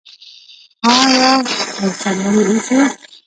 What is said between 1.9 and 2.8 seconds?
سرلوړي اوسو؟